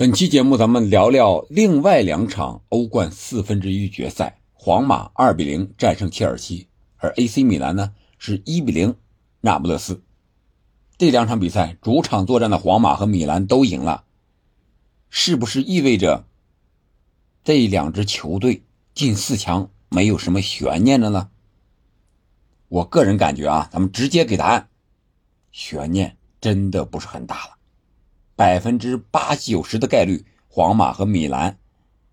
[0.00, 8.96] 本期节目咱们聊聊另外两场欧冠四分之一决赛，皇马二比零战胜切尔西，而 AC 米兰呢是一比零
[9.42, 10.02] 那不勒斯。
[10.96, 14.04] 这两场比赛主场作战的皇马和米兰都赢了，
[15.10, 16.24] 是不是意味着
[17.44, 18.62] 这两支球队
[18.94, 21.28] 进四强没有什么悬念了呢？
[22.68, 24.70] 我个人感觉啊，咱们直接给答案，
[25.52, 27.59] 悬念真的不是很大了。
[28.40, 31.58] 百分之八九十的概率，皇马和米兰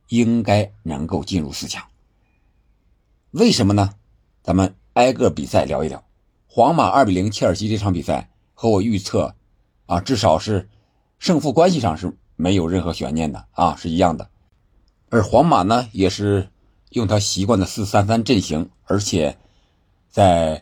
[0.09, 1.81] 应该能够进入四强。
[3.31, 3.91] 为什么呢？
[4.43, 6.03] 咱们挨个比赛聊一聊。
[6.45, 9.35] 皇马二比零切尔西这场比赛和我预测
[9.85, 10.67] 啊，至少是
[11.17, 14.29] 胜负关系上是没有任何悬念的啊，是一样的。
[15.09, 16.49] 而皇马呢，也是
[16.89, 19.37] 用他习惯的四三三阵型，而且
[20.09, 20.61] 在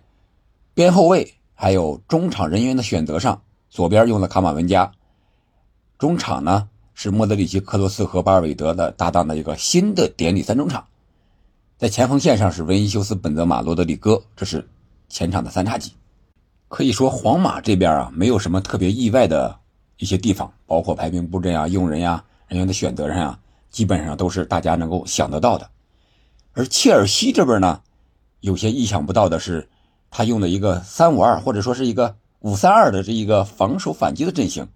[0.76, 4.92] 边后卫还有中场人员的选择上，左边用了卡马文加。
[5.98, 10.86] 中场呢是莫德里奇、克罗斯和巴尔韦德的搭档的一个新的典礼三中场，
[11.78, 14.68] 在前锋线上是维尼修斯、本泽马、罗德里戈，这是
[15.08, 15.94] 前场的三叉戟。
[16.68, 19.58] 可以说皇马这边啊没有什么特别意外的
[19.98, 25.70] 一些地方，包括排兵布阵啊、用人呀、人员的选择上啊，基本上都是大家能够想得到的。
[26.54, 27.82] 而切尔西这边呢，
[28.42, 29.70] 有些意想不到的是，
[30.12, 34.68] 他用的一个三五二或者说是一个五三二的这一个防守反击的阵型。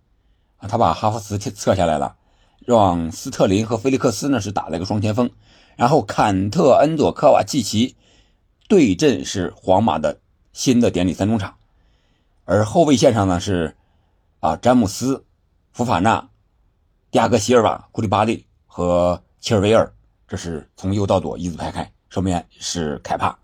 [0.60, 2.16] 啊，他把哈弗茨撤下来了，
[2.60, 5.30] 让斯特林和菲利克斯呢是打了一个双前锋，
[5.76, 7.96] 然后坎特、恩佐、科瓦契奇
[8.68, 10.20] 对阵是皇马的
[10.54, 11.56] 新的典礼三中场，
[12.46, 13.76] 而后卫线上呢是
[14.42, 15.26] 啊詹姆斯、
[15.72, 16.30] 福法纳、
[17.10, 19.94] 迪亚戈席尔瓦、库利巴利和切尔维尔，
[20.28, 23.40] 这是从右到左一字排开，上面是凯帕。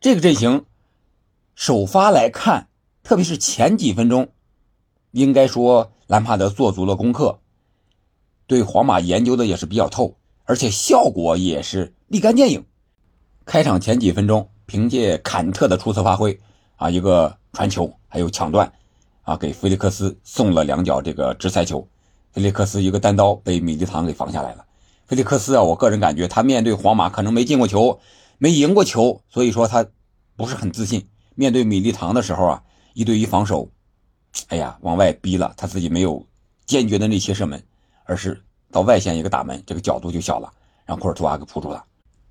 [0.00, 0.66] 这个阵型
[1.54, 2.68] 首发来看，
[3.04, 4.32] 特别是前几分钟，
[5.14, 5.90] 应该说。
[6.06, 7.38] 兰帕德做足了功课，
[8.46, 12.62] 对皇马研究的也是比较透，而且效果也是立竿见影。
[13.46, 16.38] 开场前几分钟，凭借坎特的出色发挥，
[16.76, 18.70] 啊，一个传球还有抢断，
[19.22, 21.88] 啊，给菲利克斯送了两脚这个直塞球，
[22.32, 24.66] 菲利克斯一个单刀被米利唐给防下来了。
[25.06, 27.98] 菲利克斯啊，我个人感觉他面对皇马可能没进过球，
[28.36, 29.86] 没赢过球，所以说他
[30.36, 31.08] 不是很自信。
[31.34, 32.62] 面对米利唐的时候啊，
[32.92, 33.70] 一对一防守。
[34.48, 36.26] 哎呀，往外逼了，他自己没有
[36.66, 37.62] 坚决的内切射门，
[38.04, 40.52] 而是到外线一个打门，这个角度就小了，
[40.84, 41.84] 让库尔图瓦给扑住了。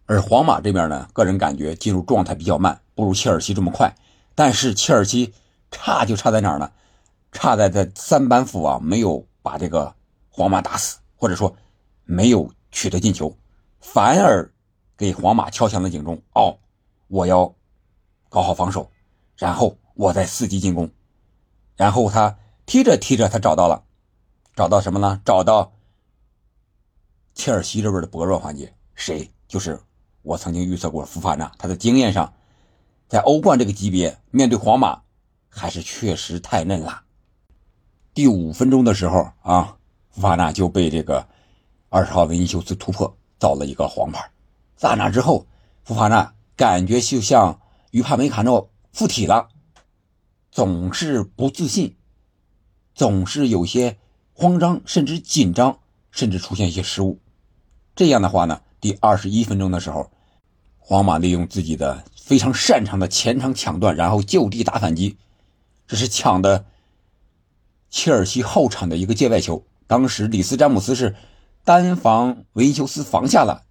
[0.06, 3.94] 而皇马这边呢，个人感觉进入状态比较慢，不如切尔西这么快。
[4.36, 5.34] 但是切尔西
[5.72, 6.72] 差就差在哪儿呢？
[7.32, 9.96] 差在在三板斧啊，没有把这个
[10.30, 11.56] 皇马打死，或者说
[12.04, 13.36] 没有取得进球，
[13.80, 14.52] 反而
[14.98, 16.22] 给皇马敲响了警钟。
[16.34, 16.58] 哦，
[17.08, 17.56] 我要
[18.30, 18.92] 搞好防守，
[19.38, 20.90] 然后我再伺机进攻。
[21.76, 23.84] 然后他踢着踢着，他找到了，
[24.56, 25.22] 找到什么呢？
[25.26, 25.74] 找到
[27.34, 29.32] 切尔西这边的薄弱环节，谁？
[29.48, 29.80] 就是
[30.22, 32.34] 我曾经预测过福法纳，他的经验上，
[33.08, 35.02] 在欧冠这个级别面对皇马，
[35.50, 37.02] 还是确实太嫩了。
[38.14, 39.78] 第五分钟的时候啊，
[40.12, 41.28] 福法纳就被这个
[41.90, 44.32] 二十号维尼修斯突破，造了一个黄牌。
[44.76, 45.46] 在那之后，
[45.84, 47.60] 福法纳感觉就像
[47.92, 49.50] 于帕梅卡诺附体了。
[50.54, 51.96] 总是不自信，
[52.94, 53.98] 总是有些
[54.34, 55.80] 慌张，甚至紧张，
[56.12, 57.18] 甚至出现一些失误。
[57.96, 60.12] 这样的话呢，第二十一分钟的时候，
[60.78, 65.18] 皇马利用自己的非常擅长的前场抢断，然后就地打反击，
[65.88, 66.66] 这是抢的
[67.90, 69.66] 切尔西后场的一个界外球。
[69.88, 71.16] 当时里斯詹姆斯是
[71.64, 73.64] 单防维尼修斯防下了，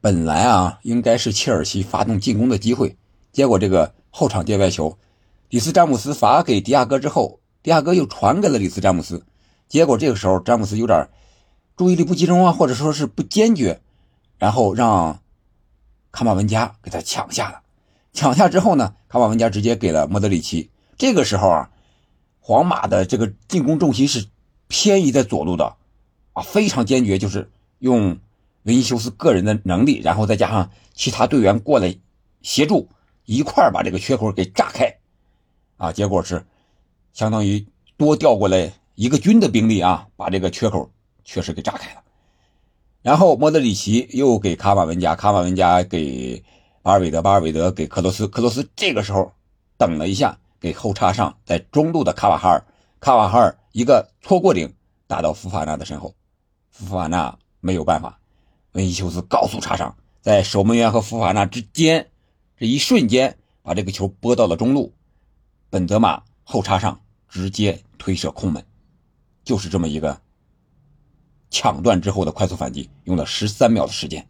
[0.00, 2.96] 本来啊应该是切尔西发动进攻的机会，
[3.30, 4.98] 结果这个后场界外球。
[5.48, 9.24] 里斯詹姆斯罚给迪亚哥之后，迪亚哥又传给了里斯詹姆斯，
[9.66, 11.08] 结果这个时候詹姆斯有点
[11.74, 13.80] 注意力不集中啊，或者说是不坚决，
[14.36, 15.20] 然后让
[16.12, 17.62] 卡马文加给他抢下了。
[18.12, 20.68] 抢下之后呢，卡马文加直接给了莫德里奇。
[20.98, 21.70] 这个时候啊，
[22.40, 24.26] 皇马的这个进攻重心是
[24.66, 25.76] 偏移在左路的，
[26.34, 28.18] 啊，非常坚决，就是用
[28.64, 31.96] 维尼修斯个人的能力，然后再加上其他队员过来
[32.42, 32.90] 协助，
[33.24, 34.94] 一块把这个缺口给炸开。
[35.78, 36.44] 啊，结果是，
[37.14, 37.66] 相当于
[37.96, 40.90] 多调过来一个军的兵力啊，把这个缺口
[41.24, 42.02] 确实给炸开了。
[43.00, 46.42] 然后莫德里奇又给卡瓦文加，卡瓦文加给
[46.82, 49.32] 巴尔韦德，巴尔韦德给克罗斯，克罗斯这个时候
[49.76, 52.66] 等了一下，给后插上在中路的卡瓦哈尔，
[52.98, 54.74] 卡瓦哈尔一个搓过顶
[55.06, 56.12] 打到福法纳的身后，
[56.70, 58.18] 福法纳没有办法，
[58.72, 62.08] 维尼修斯高速插上，在守门员和福法纳之间
[62.58, 64.92] 这一瞬间把这个球拨到了中路。
[65.70, 68.64] 本泽马后插上，直接推射空门，
[69.44, 70.20] 就是这么一个
[71.50, 74.26] 抢断之后的快速反击，用了十三秒的时间。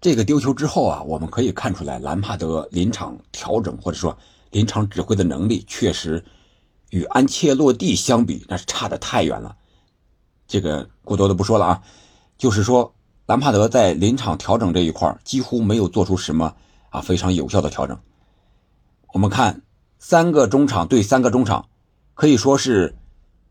[0.00, 4.16] 这个丢球之后啊，我们可以看出来，兰帕德临场调整或者说
[4.50, 6.24] 临场指挥的能力，确实
[6.90, 9.56] 与安切洛蒂相比，那是差的太远了。
[10.46, 11.82] 这个过多的不说了啊，
[12.38, 12.94] 就是说
[13.26, 16.54] 兰帕德在临场调整这一块几乎没有做出什么
[16.90, 17.98] 啊非常有效的调整。
[19.12, 19.62] 我们看
[20.08, 21.66] 三个中场对三个中场，
[22.14, 22.94] 可以说是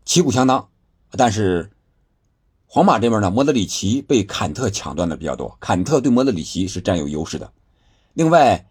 [0.06, 0.70] 旗鼓相当，
[1.10, 1.70] 但是。
[2.66, 7.52] 皇马这边呢，莫德里奇被坎特抢断的比较多，坎特对莫德里奇是占有优势的。
[8.14, 8.66] 另外，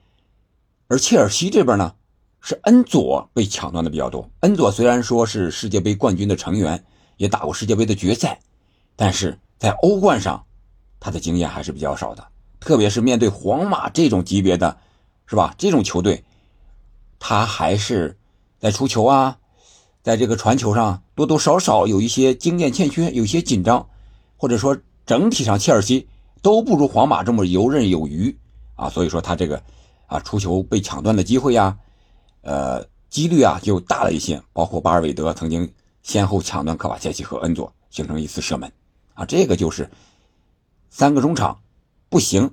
[0.87, 1.93] 而切尔西这边呢，
[2.41, 4.31] 是恩佐被抢断的比较多。
[4.39, 6.83] 恩佐虽然说是世界杯冠军的成员，
[7.17, 8.39] 也打过世界杯的决赛，
[8.95, 10.43] 但是在欧冠上，
[10.99, 12.27] 他的经验还是比较少的。
[12.59, 14.75] 特别是面对皇马这种级别的，
[15.27, 15.53] 是吧？
[15.57, 16.23] 这种球队，
[17.27, 18.19] 他还是
[18.59, 19.39] 在出球啊。
[20.03, 23.89] 在这个传球上多多少少有一些经验欠缺，有些紧张，
[24.37, 24.77] 或者说
[25.07, 26.07] 整体上切尔西
[26.43, 28.37] 都不如皇马这么游刃有余
[28.75, 29.63] 啊，所以说他这个
[30.05, 31.75] 啊出球被抢断的机会呀，
[32.41, 34.39] 呃几率啊就大了一些。
[34.53, 35.73] 包括巴尔韦德曾经
[36.03, 38.71] 先后抢断科瓦切奇和恩佐，形成一次射门
[39.15, 39.89] 啊，这个就是
[40.91, 41.59] 三个中场
[42.09, 42.51] 不行，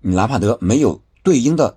[0.00, 1.76] 你兰帕德没有对应的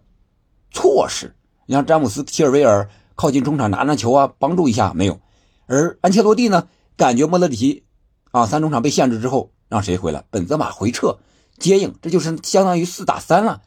[0.70, 1.34] 措施，
[1.72, 2.90] 你像詹姆斯、齐尔维尔。
[3.16, 5.22] 靠近中场拿拿球啊，帮助一下没有？
[5.68, 6.68] 而安切洛蒂呢？
[6.98, 7.86] 感觉莫德里奇
[8.32, 10.26] 啊，三中场被限制之后，让谁回来？
[10.32, 11.20] 本泽马回撤
[11.60, 13.62] 接应，这就是相当于四打三了。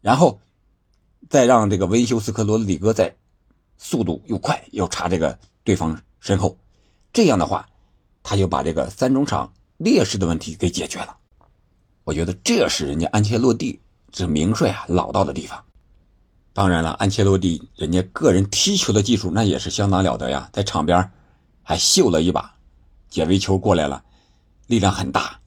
[0.00, 0.40] 然后
[1.28, 3.12] 再让这个维修斯科罗里戈在
[3.78, 6.56] 速度又快又插这个对方身后，
[7.12, 7.68] 这样的话，
[8.22, 11.16] 他就把这个三中场劣势的问题给解决了。
[12.04, 13.80] 我觉得这是人家安切洛蒂
[14.12, 15.60] 这名帅啊老道的地方。
[16.54, 21.10] 当然了，安切洛蒂人家个人踢球的技术那也是相当了得呀，在场边
[21.64, 22.54] 还秀了一把，
[23.10, 24.04] 解围球过来了，
[24.68, 25.40] 力量很大，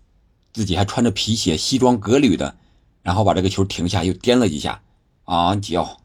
[0.51, 2.57] 自己还穿着皮鞋、西装革履的，
[3.01, 4.81] 然后把这个球停下又颠了一下，
[5.23, 6.01] 啊脚，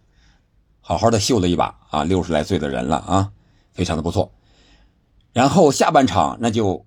[0.80, 3.32] 好好的秀了一把啊，六十来岁的人了啊，
[3.72, 4.32] 非常的不错。
[5.32, 6.86] 然后下半场那就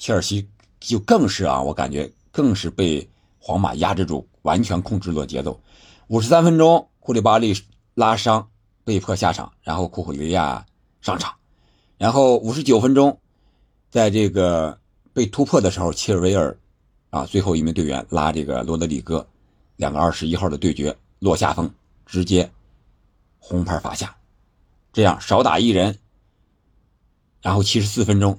[0.00, 0.48] 切尔西
[0.80, 5.60] 就更是啊，我感觉更是被皇马压制住，完全控制了节奏。
[6.08, 6.88] 五十三分钟。
[7.04, 7.52] 库里巴利
[7.94, 8.48] 拉伤
[8.84, 10.64] 被迫下场，然后库库雷亚
[11.00, 11.34] 上场，
[11.98, 13.18] 然后五十九分钟，
[13.90, 14.78] 在这个
[15.12, 16.56] 被突破的时候，切尔维尔
[17.10, 19.26] 啊最后一名队员拉这个罗德里戈，
[19.74, 21.68] 两个二十一号的对决落下风，
[22.06, 22.48] 直接
[23.40, 24.14] 红牌罚下，
[24.92, 25.98] 这样少打一人。
[27.40, 28.38] 然后七十四分钟，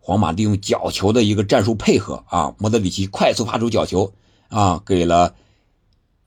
[0.00, 4.12] 皇马利用角球的一个战术配合啊，莫德里奇快速发出角球
[4.48, 5.36] 啊，给了。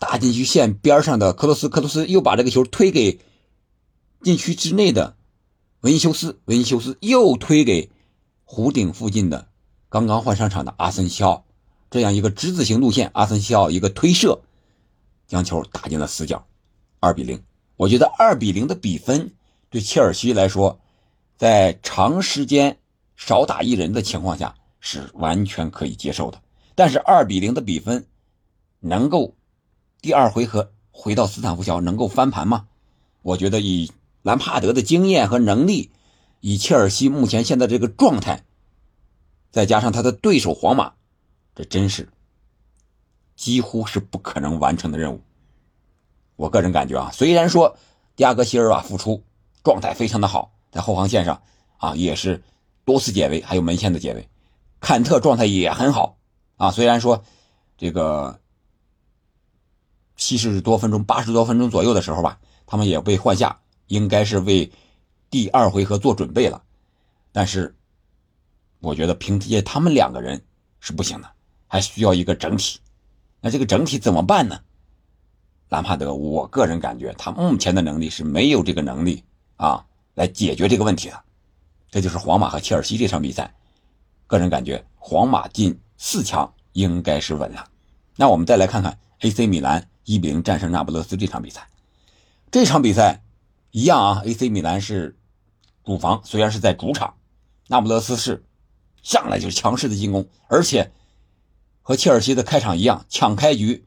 [0.03, 3.21] 大禁区线边上的克罗斯，克罗斯又把这个球推给
[4.21, 5.15] 禁区之内的
[5.79, 7.89] 文修斯，文修斯又推给
[8.45, 9.47] 弧顶附近的
[9.87, 11.45] 刚刚换上场的阿森西奥，
[11.89, 14.41] 这样一个之字形路线，阿森西奥一个推射，
[15.25, 16.45] 将球打进了死角，
[16.99, 17.41] 二比零。
[17.77, 19.31] 我觉得二比零的比分
[19.69, 20.81] 对切尔西来说，
[21.37, 22.77] 在长时间
[23.15, 26.41] 少打一人的情况下是完全可以接受的，
[26.75, 28.05] 但是二比零的比分
[28.81, 29.33] 能够。
[30.03, 32.67] 第二回合回到斯坦福桥能够翻盘吗？
[33.21, 33.89] 我觉得以
[34.21, 35.91] 兰帕德的经验和能力，
[36.41, 38.43] 以切尔西目前现在这个状态，
[39.49, 40.91] 再加上他的对手皇马，
[41.55, 42.09] 这真是
[43.37, 45.21] 几乎是不可能完成的任务。
[46.35, 47.77] 我个人感觉啊，虽然说
[48.17, 49.23] 迪亚戈席尔瓦复出
[49.63, 51.41] 状态非常的好，在后防线上
[51.77, 52.43] 啊也是
[52.83, 54.27] 多次解围，还有门线的解围，
[54.81, 56.17] 坎特状态也很好
[56.57, 57.23] 啊，虽然说
[57.77, 58.41] 这个。
[60.15, 64.71] 七十多分钟、八十多分钟左右的时候吧，他们也被换下，应该是为
[65.29, 66.63] 第二回合做准备了。
[67.31, 67.75] 但是，
[68.79, 70.41] 我觉得凭借他们两个人
[70.79, 71.29] 是不行的，
[71.67, 72.79] 还需要一个整体。
[73.41, 74.59] 那这个整体怎么办呢？
[75.69, 79.23] 兰帕德，我个人感觉他目前的能力是没有这个能力
[79.55, 81.19] 啊来解决这个问题的。
[81.89, 83.53] 这就是皇马和切尔西这场比赛，
[84.27, 87.67] 个人感觉皇马进四强应该是稳了。
[88.15, 89.89] 那我们再来看看 AC 米兰。
[90.05, 91.67] 一比零战胜那不勒斯这场比赛，
[92.51, 93.23] 这场比赛
[93.71, 94.21] 一样啊。
[94.25, 95.17] AC 米兰是
[95.83, 97.15] 主防，虽然是在主场，
[97.67, 98.43] 那不勒斯是
[99.01, 100.91] 上来就是强势的进攻，而且
[101.81, 103.85] 和切尔西的开场一样，抢开局，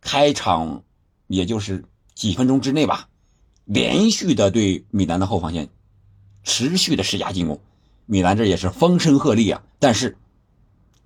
[0.00, 0.82] 开场
[1.26, 1.84] 也就是
[2.14, 3.08] 几分钟之内吧，
[3.64, 5.68] 连续的对米兰的后防线
[6.42, 7.60] 持续的施加进攻，
[8.06, 9.62] 米兰这也是风声鹤唳啊。
[9.78, 10.16] 但是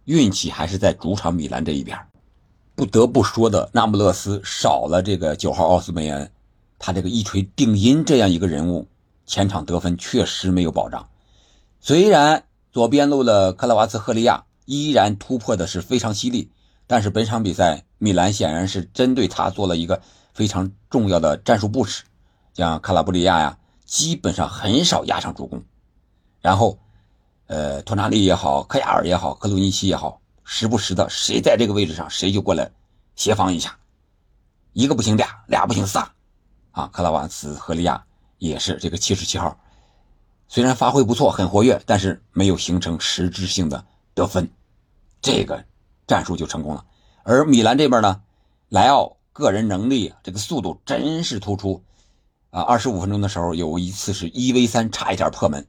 [0.05, 1.99] 运气还是在主场米兰这一边。
[2.75, 6.31] 不得不说的，那不勒斯少了这个九号奥斯梅恩，
[6.79, 8.89] 他这个一锤定音这样一个人物，
[9.27, 11.09] 前场得分确实没有保障。
[11.81, 16.51] 虽然左边路的克拉瓦茨赫利亚依然突破的是非常犀利，
[16.87, 20.03] 但是本场比赛米兰显然是针对他做了一个
[20.33, 22.03] 非常重要的战术布置，
[22.55, 25.63] 像卡拉布里亚呀，基本上很少压上助攻，
[26.41, 26.79] 然后，
[27.47, 32.71] 呃，托纳利也好，科亚尔也好，克鲁尼奇也好，时不时的谁在这个位置上，谁就过来
[33.17, 33.77] 协防一下，
[34.73, 36.13] 一个不行俩，俩不行仨，
[36.71, 38.05] 啊，克拉瓦茨和利亚
[38.39, 39.59] 也是这个七十七号。
[40.47, 43.85] 虽然发挥不错，很活跃，但是没有形成实质性的
[44.15, 44.49] 得分，
[45.21, 45.65] 这个
[46.07, 46.85] 战术就成功了。
[47.23, 48.21] 而米兰这边呢，
[48.69, 51.83] 莱奥个人能力这个速度真是突出
[52.51, 52.61] 啊！
[52.61, 55.67] 二十五分钟的时候有一次是一 v 三，差一点破门，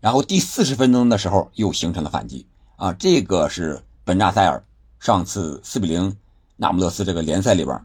[0.00, 2.46] 然后第四十分钟的时候又形成了反击
[2.76, 2.92] 啊！
[2.92, 4.64] 这个是本纳塞尔
[4.98, 6.16] 上次四比零
[6.56, 7.78] 那不勒斯这个联赛里边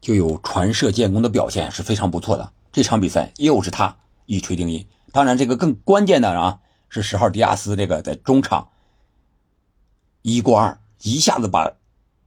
[0.00, 2.50] 就有传射建功的表现是非常不错的。
[2.72, 4.86] 这场比赛又是他一锤定音。
[5.12, 8.70] 当然，这个更关键的啊，是十号迪亚斯这个在中场
[10.22, 11.70] 一过二，一下子把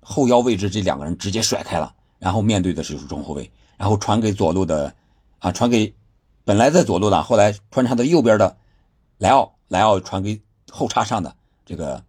[0.02, 4.94] 后腰位置这两个人直接甩开了，然后面对的是中后卫，然后传给左路的
[5.40, 5.92] 啊，传给
[6.46, 8.56] 本来在左路的，后来穿插到右边的
[9.18, 11.36] 莱奥，莱奥传给后插上的
[11.66, 12.04] 这个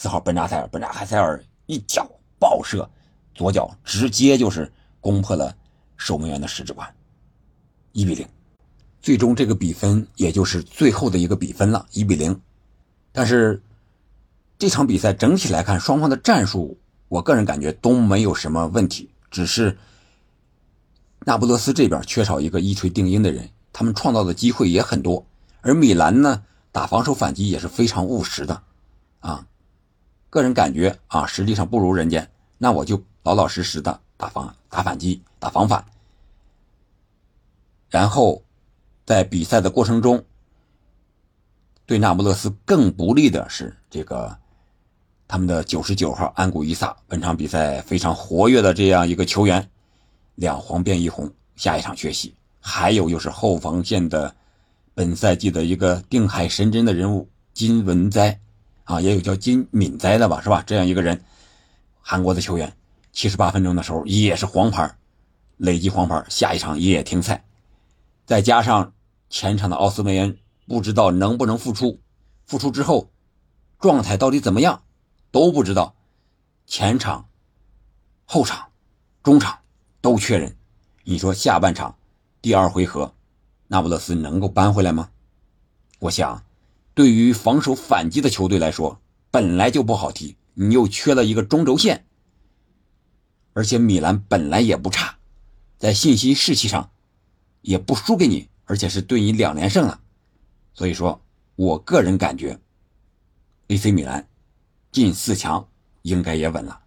[0.00, 2.88] 四号本扎塞尔，本扎塞尔一脚爆射，
[3.34, 5.54] 左脚直接就是攻破了
[5.98, 6.90] 守门员的十指关，
[7.92, 8.26] 一比零。
[9.02, 12.40] 最终这个比分也就是最后的一个比分了，一比零。
[13.12, 13.62] 但是
[14.58, 16.78] 这场比赛整体来看，双方的战术，
[17.08, 19.76] 我个人感觉都没有什么问题，只是
[21.26, 25.26] 那不勒斯这边缺少一个一锤定音的人，他们创造的机会也很多，
[25.60, 26.42] 而米兰呢
[26.72, 28.62] 打防守反击也是非常务实的，
[29.18, 29.46] 啊，
[30.30, 35.84] 个人感觉啊，实际上不如人家，那我就老老实实的打防打反击打防反，
[37.90, 38.42] 然后。
[39.06, 40.24] 在比赛的过程中，
[41.84, 44.38] 对那不勒斯更不利的是这个
[45.26, 49.68] 他们的九十九号安古伊萨，本场比赛非常活跃的这样一个球员，
[50.36, 52.32] 两黄变一红，下一场缺席。
[52.60, 54.32] 还有就是后防线的
[54.94, 58.38] 本赛季的一个定海神针的人物金文哉，
[58.90, 60.64] 啊，也有叫金敏哉的吧，是吧？
[60.66, 61.22] 这样一个人，
[62.00, 62.76] 韩国的球员，
[63.12, 64.96] 七十八分钟的时候也是黄牌，
[65.58, 67.44] 累计黄牌，下一场也停赛，
[68.26, 68.92] 再加上。
[69.32, 72.00] 前场的奥斯梅恩不知道能不能复出，
[72.46, 73.12] 复出之后
[73.78, 74.82] 状态到底怎么样
[75.30, 75.94] 都不知道。
[76.66, 77.28] 前场、
[78.24, 78.70] 后场、
[79.22, 79.56] 中场
[80.00, 80.56] 都缺人，
[81.04, 81.94] 你说下半场
[82.42, 83.14] 第二回合
[83.68, 85.10] 那不勒斯能够扳回来吗？
[86.00, 86.42] 我想，
[86.94, 92.06] 对于防守反击的球队来说，本来就不好踢，你又缺了一个中轴线，
[93.52, 95.18] 而且米兰本来也不差，
[95.78, 96.90] 在信心士气上
[97.62, 98.48] 也不输给你。
[98.66, 100.00] 而且是对你两连胜了，
[100.74, 101.20] 所以说，
[101.56, 102.60] 我个人感觉
[103.66, 104.28] ，AC 米兰
[104.92, 105.68] 进四强
[106.02, 106.80] 应该也稳了。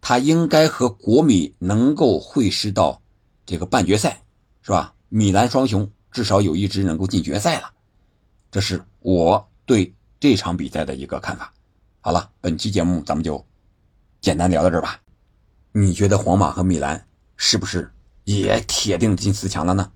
[0.00, 3.02] 他应该和国米能够会师到
[3.44, 4.22] 这个半决赛，
[4.62, 4.94] 是吧？
[5.10, 7.74] 米兰双雄至少有一支能够进决赛了，
[8.50, 11.52] 这是我对这场比赛的一个看法。
[12.00, 13.44] 好了，本期节目咱们就
[14.20, 15.00] 简单聊到这儿吧。
[15.72, 17.90] 你觉得皇马和米兰是不是
[18.24, 19.90] 也铁定进四强了呢？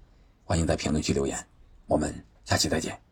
[0.44, 1.46] 欢迎在评论区留言，
[1.86, 3.03] 我们下期再见。